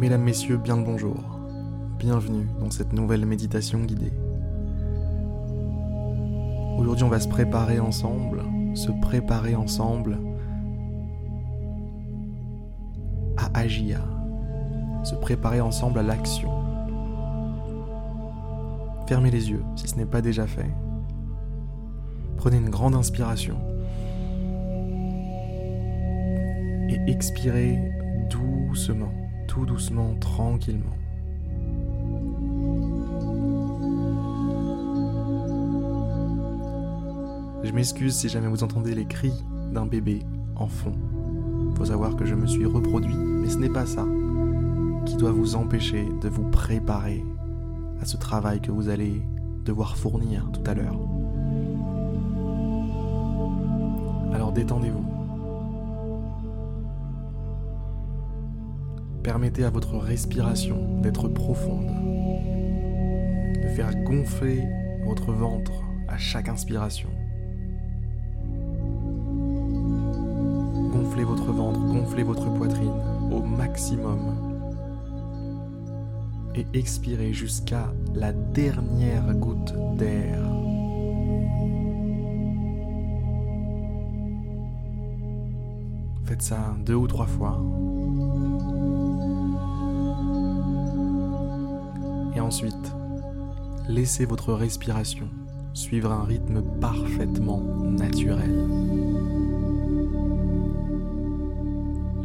Mesdames, 0.00 0.22
Messieurs, 0.22 0.56
bien 0.56 0.78
le 0.78 0.82
bonjour. 0.82 1.14
Bienvenue 1.98 2.48
dans 2.58 2.70
cette 2.70 2.94
nouvelle 2.94 3.26
méditation 3.26 3.80
guidée. 3.80 4.14
Aujourd'hui, 6.78 7.04
on 7.04 7.10
va 7.10 7.20
se 7.20 7.28
préparer 7.28 7.80
ensemble, 7.80 8.42
se 8.74 8.90
préparer 9.02 9.54
ensemble 9.54 10.18
à 13.36 13.50
agir, 13.58 14.00
se 15.04 15.14
préparer 15.16 15.60
ensemble 15.60 15.98
à 15.98 16.02
l'action. 16.02 16.50
Fermez 19.06 19.30
les 19.30 19.50
yeux 19.50 19.62
si 19.76 19.86
ce 19.86 19.96
n'est 19.96 20.06
pas 20.06 20.22
déjà 20.22 20.46
fait. 20.46 20.70
Prenez 22.38 22.56
une 22.56 22.70
grande 22.70 22.94
inspiration 22.94 23.58
et 26.88 26.98
expirez 27.06 27.78
doucement, 28.30 29.12
tout 29.50 29.66
doucement, 29.66 30.14
tranquillement. 30.20 30.96
Je 37.64 37.72
m'excuse 37.72 38.14
si 38.14 38.28
jamais 38.28 38.46
vous 38.46 38.62
entendez 38.62 38.94
les 38.94 39.06
cris 39.06 39.34
d'un 39.72 39.86
bébé 39.86 40.20
en 40.54 40.68
fond. 40.68 40.92
Faut 41.76 41.86
savoir 41.86 42.14
que 42.14 42.24
je 42.24 42.36
me 42.36 42.46
suis 42.46 42.64
reproduit, 42.64 43.16
mais 43.16 43.48
ce 43.48 43.58
n'est 43.58 43.68
pas 43.68 43.86
ça 43.86 44.06
qui 45.04 45.16
doit 45.16 45.32
vous 45.32 45.56
empêcher 45.56 46.06
de 46.20 46.28
vous 46.28 46.48
préparer 46.50 47.24
à 48.00 48.04
ce 48.04 48.16
travail 48.16 48.60
que 48.60 48.70
vous 48.70 48.88
allez 48.88 49.20
devoir 49.64 49.96
fournir 49.96 50.48
tout 50.52 50.62
à 50.64 50.74
l'heure. 50.74 50.96
Alors 54.32 54.52
détendez-vous. 54.52 55.19
Permettez 59.22 59.64
à 59.64 59.70
votre 59.70 59.98
respiration 59.98 61.00
d'être 61.02 61.28
profonde, 61.28 61.90
de 63.62 63.68
faire 63.68 63.94
gonfler 64.02 64.66
votre 65.04 65.32
ventre 65.32 65.72
à 66.08 66.16
chaque 66.16 66.48
inspiration. 66.48 67.10
Gonflez 70.92 71.24
votre 71.24 71.52
ventre, 71.52 71.80
gonflez 71.80 72.22
votre 72.22 72.52
poitrine 72.54 72.94
au 73.30 73.42
maximum. 73.42 74.18
Et 76.54 76.66
expirez 76.72 77.32
jusqu'à 77.32 77.92
la 78.14 78.32
dernière 78.32 79.34
goutte 79.34 79.74
d'air. 79.96 80.38
Faites 86.24 86.42
ça 86.42 86.74
deux 86.84 86.94
ou 86.94 87.06
trois 87.06 87.26
fois. 87.26 87.60
Ensuite, 92.50 92.96
laissez 93.88 94.24
votre 94.24 94.52
respiration 94.52 95.28
suivre 95.72 96.10
un 96.10 96.24
rythme 96.24 96.64
parfaitement 96.80 97.60
naturel. 97.60 98.50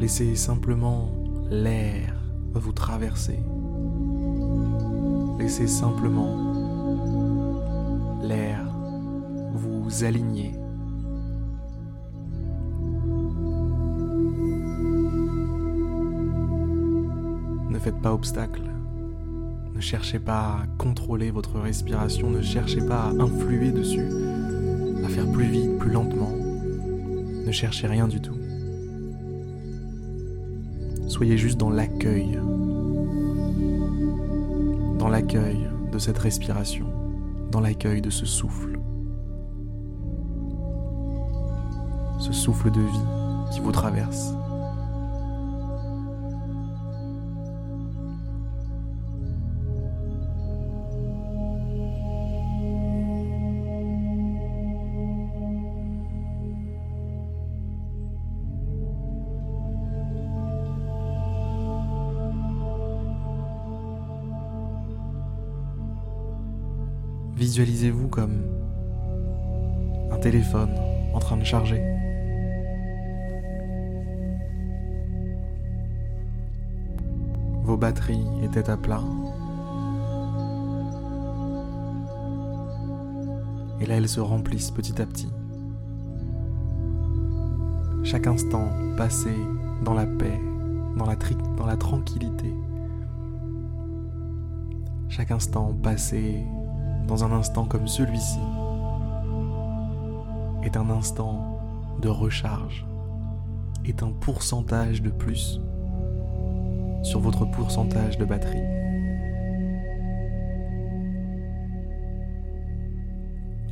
Laissez 0.00 0.34
simplement 0.34 1.10
l'air 1.50 2.14
vous 2.54 2.72
traverser. 2.72 3.38
Laissez 5.38 5.66
simplement 5.66 6.54
l'air 8.22 8.64
vous 9.52 10.04
aligner. 10.04 10.54
Ne 17.68 17.78
faites 17.78 18.00
pas 18.00 18.14
obstacle. 18.14 18.73
Ne 19.74 19.80
cherchez 19.80 20.20
pas 20.20 20.60
à 20.62 20.66
contrôler 20.78 21.32
votre 21.32 21.58
respiration, 21.58 22.30
ne 22.30 22.40
cherchez 22.42 22.80
pas 22.80 23.06
à 23.06 23.08
influer 23.08 23.72
dessus, 23.72 24.06
à 25.04 25.08
faire 25.08 25.30
plus 25.32 25.46
vite, 25.46 25.78
plus 25.78 25.90
lentement. 25.90 26.30
Ne 27.44 27.50
cherchez 27.50 27.88
rien 27.88 28.06
du 28.06 28.20
tout. 28.20 28.36
Soyez 31.08 31.36
juste 31.36 31.58
dans 31.58 31.70
l'accueil, 31.70 32.38
dans 34.98 35.08
l'accueil 35.08 35.58
de 35.92 35.98
cette 35.98 36.18
respiration, 36.18 36.86
dans 37.50 37.60
l'accueil 37.60 38.00
de 38.00 38.10
ce 38.10 38.26
souffle. 38.26 38.78
Ce 42.20 42.32
souffle 42.32 42.70
de 42.70 42.80
vie 42.80 43.52
qui 43.52 43.60
vous 43.60 43.72
traverse. 43.72 44.34
Visualisez-vous 67.36 68.08
comme 68.08 68.42
un 70.10 70.18
téléphone 70.18 70.74
en 71.12 71.18
train 71.18 71.36
de 71.36 71.44
charger. 71.44 71.82
Vos 77.64 77.76
batteries 77.76 78.26
étaient 78.42 78.68
à 78.68 78.76
plat. 78.76 79.02
Et 83.80 83.86
là, 83.86 83.96
elles 83.96 84.08
se 84.08 84.20
remplissent 84.20 84.70
petit 84.70 85.00
à 85.02 85.06
petit. 85.06 85.30
Chaque 88.04 88.26
instant 88.26 88.68
passé 88.96 89.34
dans 89.82 89.94
la 89.94 90.06
paix, 90.06 90.40
dans 90.96 91.66
la, 91.66 91.76
tranquillité. 91.76 92.54
Chaque 95.08 95.30
instant 95.30 95.74
passé 95.82 96.44
dans 97.06 97.24
un 97.24 97.32
instant 97.32 97.64
comme 97.64 97.86
celui-ci 97.86 98.40
est 100.62 100.76
un 100.76 100.88
instant 100.90 101.58
de 102.00 102.08
recharge, 102.08 102.86
est 103.84 104.02
un 104.02 104.10
pourcentage 104.10 105.02
de 105.02 105.10
plus 105.10 105.60
sur 107.02 107.20
votre 107.20 107.44
pourcentage 107.44 108.16
de 108.16 108.24
batterie. 108.24 108.62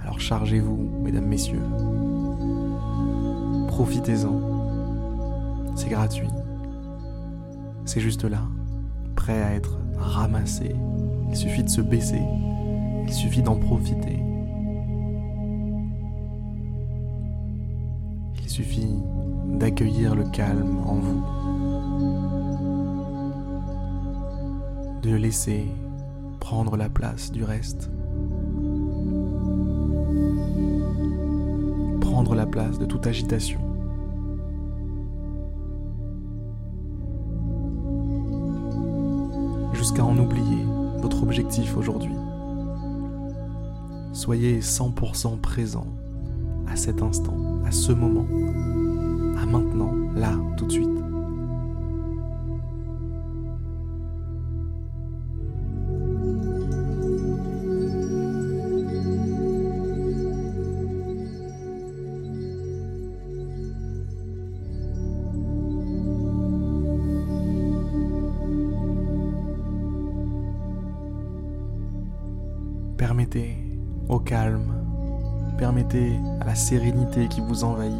Alors 0.00 0.20
chargez-vous, 0.20 0.76
mesdames, 1.02 1.26
messieurs. 1.26 1.62
Profitez-en. 3.66 4.40
C'est 5.74 5.88
gratuit. 5.88 6.28
C'est 7.84 8.00
juste 8.00 8.24
là, 8.24 8.42
prêt 9.16 9.42
à 9.42 9.54
être 9.54 9.78
ramassé. 9.98 10.74
Il 11.28 11.36
suffit 11.36 11.64
de 11.64 11.68
se 11.68 11.80
baisser 11.80 12.22
il 13.06 13.12
suffit 13.12 13.42
d'en 13.42 13.56
profiter. 13.56 14.18
Il 18.42 18.48
suffit 18.48 18.94
d'accueillir 19.58 20.14
le 20.14 20.24
calme 20.24 20.78
en 20.86 20.94
vous. 20.94 21.22
De 25.02 25.14
laisser 25.14 25.66
prendre 26.40 26.76
la 26.76 26.88
place 26.88 27.30
du 27.30 27.44
reste. 27.44 27.90
Prendre 32.00 32.34
la 32.34 32.46
place 32.46 32.78
de 32.78 32.86
toute 32.86 33.06
agitation. 33.06 33.60
Jusqu'à 39.74 40.04
en 40.04 40.18
oublier 40.18 40.64
votre 41.00 41.22
objectif 41.22 41.76
aujourd'hui. 41.76 42.14
Soyez 44.16 44.60
100% 44.60 45.38
présent 45.40 45.86
à 46.66 46.74
cet 46.74 47.02
instant, 47.02 47.36
à 47.66 47.70
ce 47.70 47.92
moment, 47.92 48.26
à 49.38 49.44
maintenant, 49.44 49.92
là, 50.14 50.32
tout 50.56 50.64
de 50.64 50.72
suite. 50.72 50.88
Permettez 72.96 73.65
au 74.08 74.18
calme, 74.18 74.72
permettez 75.58 76.18
à 76.40 76.44
la 76.44 76.54
sérénité 76.54 77.28
qui 77.28 77.40
vous 77.40 77.64
envahit 77.64 77.94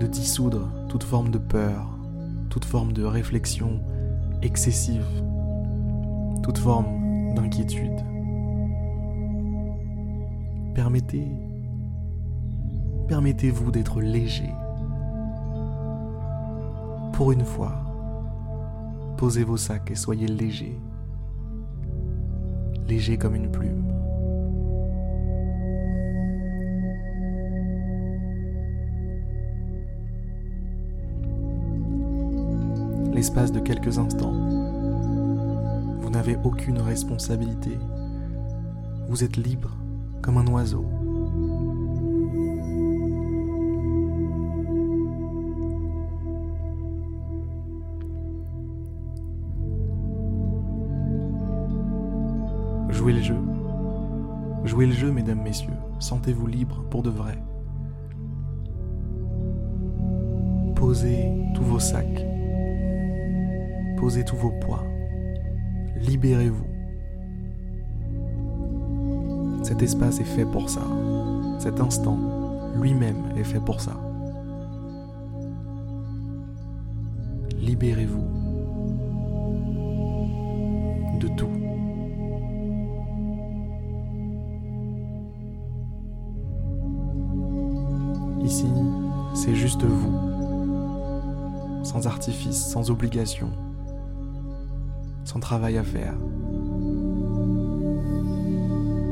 de 0.00 0.06
dissoudre 0.06 0.68
toute 0.88 1.04
forme 1.04 1.30
de 1.30 1.38
peur, 1.38 1.96
toute 2.50 2.64
forme 2.64 2.92
de 2.92 3.04
réflexion 3.04 3.80
excessive, 4.42 5.06
toute 6.42 6.58
forme 6.58 7.34
d'inquiétude. 7.34 8.00
Permettez, 10.74 11.28
permettez-vous 13.08 13.70
d'être 13.70 14.00
léger. 14.00 14.52
Pour 17.12 17.32
une 17.32 17.44
fois, 17.44 17.72
posez 19.16 19.44
vos 19.44 19.56
sacs 19.56 19.90
et 19.90 19.94
soyez 19.94 20.26
léger. 20.26 20.78
Léger 22.86 23.16
comme 23.16 23.34
une 23.34 23.50
plume. 23.50 23.95
L'espace 33.16 33.50
de 33.50 33.60
quelques 33.60 33.96
instants. 33.96 34.34
Vous 36.00 36.10
n'avez 36.10 36.36
aucune 36.44 36.78
responsabilité. 36.78 37.78
Vous 39.08 39.24
êtes 39.24 39.38
libre 39.38 39.74
comme 40.20 40.36
un 40.36 40.46
oiseau. 40.48 40.84
Jouez 52.90 53.14
le 53.14 53.22
jeu. 53.22 53.38
Jouez 54.64 54.86
le 54.86 54.92
jeu, 54.92 55.10
mesdames, 55.10 55.40
messieurs. 55.40 55.70
Sentez-vous 56.00 56.46
libre 56.46 56.84
pour 56.90 57.02
de 57.02 57.08
vrai. 57.08 57.42
Posez 60.74 61.32
tous 61.54 61.64
vos 61.64 61.80
sacs 61.80 62.35
Posez 63.96 64.24
tous 64.24 64.36
vos 64.36 64.50
poids. 64.50 64.84
Libérez-vous. 65.96 66.66
Cet 69.62 69.82
espace 69.82 70.20
est 70.20 70.24
fait 70.24 70.44
pour 70.44 70.68
ça. 70.68 70.82
Cet 71.58 71.80
instant 71.80 72.18
lui-même 72.80 73.24
est 73.36 73.44
fait 73.44 73.60
pour 73.60 73.80
ça. 73.80 73.98
Libérez-vous 77.58 78.22
de 81.18 81.28
tout. 81.28 81.48
Ici, 88.44 88.66
c'est 89.34 89.54
juste 89.54 89.82
vous, 89.82 90.12
sans 91.82 92.06
artifice, 92.06 92.66
sans 92.66 92.90
obligation 92.90 93.50
sans 95.26 95.40
travail 95.40 95.76
à 95.76 95.82
faire, 95.82 96.14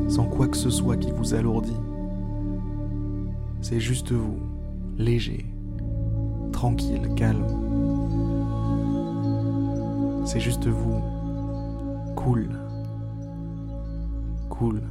sans 0.09 0.27
quoi 0.27 0.47
que 0.47 0.57
ce 0.57 0.71
soit 0.71 0.97
qui 0.97 1.11
vous 1.11 1.35
alourdit. 1.35 1.77
C'est 3.61 3.81
juste 3.81 4.13
vous, 4.13 4.39
léger, 4.97 5.45
tranquille, 6.53 7.11
calme. 7.17 7.45
C'est 10.25 10.39
juste 10.39 10.69
vous, 10.69 11.03
cool, 12.15 12.49
cool. 14.51 14.83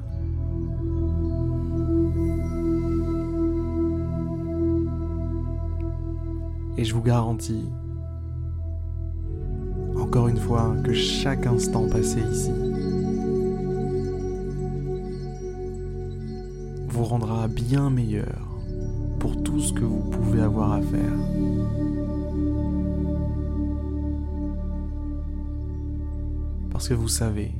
Et 6.77 6.83
je 6.83 6.93
vous 6.93 7.01
garantis 7.01 7.69
encore 10.13 10.27
une 10.27 10.37
fois 10.37 10.75
que 10.83 10.93
chaque 10.93 11.47
instant 11.47 11.87
passé 11.87 12.19
ici 12.31 12.51
vous 16.87 17.03
rendra 17.03 17.47
bien 17.47 17.89
meilleur 17.89 18.47
pour 19.17 19.41
tout 19.41 19.59
ce 19.59 19.73
que 19.73 19.83
vous 19.83 20.11
pouvez 20.11 20.41
avoir 20.41 20.73
à 20.73 20.81
faire. 20.81 21.17
Parce 26.69 26.87
que 26.89 26.93
vous 26.93 27.07
savez 27.07 27.51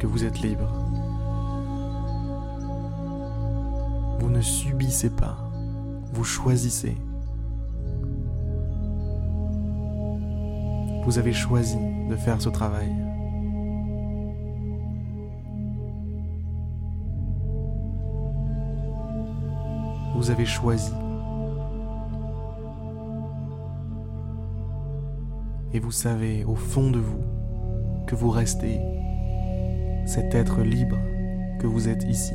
que 0.00 0.06
vous 0.06 0.24
êtes 0.24 0.40
libre. 0.40 0.72
Vous 4.20 4.30
ne 4.30 4.40
subissez 4.40 5.10
pas, 5.10 5.36
vous 6.14 6.24
choisissez. 6.24 6.96
Vous 11.06 11.18
avez 11.20 11.32
choisi 11.32 11.78
de 12.10 12.16
faire 12.16 12.42
ce 12.42 12.48
travail. 12.48 12.92
Vous 20.16 20.30
avez 20.30 20.44
choisi. 20.44 20.90
Et 25.72 25.78
vous 25.78 25.92
savez 25.92 26.42
au 26.42 26.56
fond 26.56 26.90
de 26.90 26.98
vous 26.98 27.22
que 28.08 28.16
vous 28.16 28.30
restez 28.30 28.80
cet 30.06 30.34
être 30.34 30.62
libre 30.62 30.98
que 31.60 31.68
vous 31.68 31.88
êtes 31.88 32.02
ici. 32.02 32.34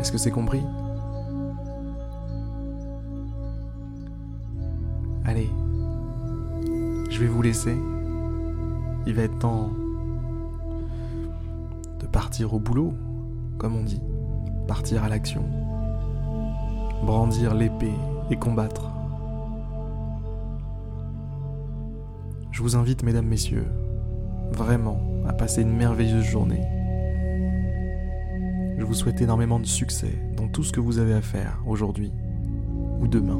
Est-ce 0.00 0.12
que 0.12 0.18
c'est 0.18 0.30
compris 0.30 0.62
Allez, 5.24 5.50
je 7.10 7.18
vais 7.18 7.26
vous 7.26 7.42
laisser. 7.42 7.76
Il 9.06 9.14
va 9.14 9.22
être 9.22 9.38
temps 9.38 9.70
de 12.00 12.06
partir 12.06 12.54
au 12.54 12.60
boulot, 12.60 12.94
comme 13.58 13.76
on 13.76 13.82
dit, 13.82 14.00
partir 14.66 15.02
à 15.02 15.08
l'action, 15.08 15.44
brandir 17.04 17.54
l'épée 17.54 17.92
et 18.30 18.36
combattre. 18.36 18.90
Je 22.52 22.62
vous 22.62 22.76
invite, 22.76 23.02
mesdames, 23.02 23.26
messieurs, 23.26 23.66
vraiment 24.52 25.00
à 25.26 25.32
passer 25.32 25.62
une 25.62 25.76
merveilleuse 25.76 26.24
journée 26.24 26.77
je 28.78 28.84
vous 28.84 28.94
souhaite 28.94 29.20
énormément 29.20 29.58
de 29.58 29.66
succès 29.66 30.12
dans 30.36 30.48
tout 30.48 30.62
ce 30.62 30.72
que 30.72 30.80
vous 30.80 30.98
avez 30.98 31.12
à 31.12 31.20
faire 31.20 31.60
aujourd'hui 31.66 32.12
ou 33.00 33.08
demain. 33.08 33.36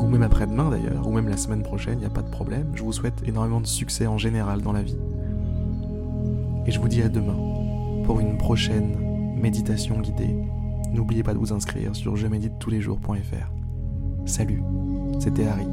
Ou 0.00 0.06
même 0.06 0.22
après-demain 0.22 0.70
d'ailleurs, 0.70 1.06
ou 1.06 1.12
même 1.12 1.28
la 1.28 1.36
semaine 1.36 1.62
prochaine, 1.62 1.98
il 1.98 2.00
n'y 2.00 2.06
a 2.06 2.10
pas 2.10 2.22
de 2.22 2.30
problème. 2.30 2.72
Je 2.74 2.82
vous 2.82 2.92
souhaite 2.92 3.22
énormément 3.26 3.60
de 3.60 3.66
succès 3.66 4.06
en 4.06 4.18
général 4.18 4.62
dans 4.62 4.72
la 4.72 4.82
vie. 4.82 4.98
Et 6.66 6.70
je 6.70 6.80
vous 6.80 6.88
dis 6.88 7.02
à 7.02 7.08
demain 7.08 7.36
pour 8.04 8.20
une 8.20 8.38
prochaine 8.38 8.96
méditation 9.36 10.00
guidée. 10.00 10.34
N'oubliez 10.92 11.22
pas 11.22 11.34
de 11.34 11.38
vous 11.38 11.52
inscrire 11.52 11.94
sur 11.94 12.16
je 12.16 12.26
médite 12.26 12.58
tous 12.58 12.70
les 12.70 12.80
jours.fr. 12.80 13.52
Salut, 14.26 14.62
c'était 15.20 15.46
Harry. 15.46 15.66